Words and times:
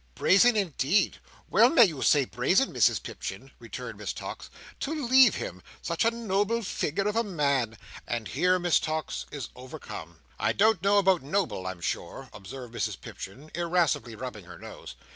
"Brazen 0.15 0.55
indeed! 0.55 1.19
Well 1.47 1.69
may 1.69 1.85
you 1.85 2.01
say 2.01 2.25
brazen, 2.25 2.73
Mrs 2.73 3.03
Pipchin!" 3.03 3.51
returned 3.59 3.99
Miss 3.99 4.13
Tox. 4.13 4.49
"To 4.79 5.05
leave 5.07 5.35
him! 5.35 5.61
Such 5.83 6.03
a 6.03 6.09
noble 6.09 6.63
figure 6.63 7.07
of 7.07 7.15
a 7.15 7.23
man!" 7.23 7.77
And 8.07 8.27
here 8.29 8.57
Miss 8.57 8.79
Tox 8.79 9.27
is 9.29 9.49
overcome. 9.55 10.17
"I 10.39 10.53
don't 10.53 10.81
know 10.81 10.97
about 10.97 11.21
noble, 11.21 11.67
I'm 11.67 11.81
sure," 11.81 12.29
observes 12.33 12.73
Mrs 12.75 12.99
Pipchin; 12.99 13.51
irascibly 13.53 14.15
rubbing 14.15 14.45
her 14.45 14.57
nose. 14.57 14.95